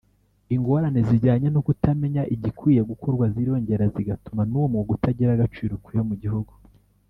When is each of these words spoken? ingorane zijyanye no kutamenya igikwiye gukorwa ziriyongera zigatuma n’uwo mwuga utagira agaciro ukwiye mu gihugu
ingorane 0.55 0.99
zijyanye 1.09 1.47
no 1.51 1.61
kutamenya 1.67 2.21
igikwiye 2.35 2.81
gukorwa 2.89 3.25
ziriyongera 3.33 3.83
zigatuma 3.95 4.41
n’uwo 4.49 4.67
mwuga 4.71 4.91
utagira 4.97 5.31
agaciro 5.33 5.71
ukwiye 5.75 6.01
mu 6.09 6.15
gihugu 6.23 6.53